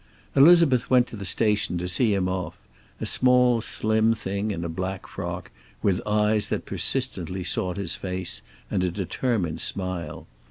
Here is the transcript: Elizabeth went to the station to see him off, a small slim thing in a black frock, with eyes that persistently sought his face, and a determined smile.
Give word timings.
Elizabeth 0.35 0.89
went 0.89 1.05
to 1.05 1.15
the 1.15 1.25
station 1.25 1.77
to 1.77 1.87
see 1.87 2.11
him 2.11 2.27
off, 2.27 2.57
a 2.99 3.05
small 3.05 3.61
slim 3.61 4.15
thing 4.15 4.49
in 4.49 4.65
a 4.65 4.67
black 4.67 5.05
frock, 5.05 5.51
with 5.83 6.01
eyes 6.07 6.47
that 6.47 6.65
persistently 6.65 7.43
sought 7.43 7.77
his 7.77 7.93
face, 7.93 8.41
and 8.71 8.83
a 8.83 8.89
determined 8.89 9.61
smile. 9.61 10.25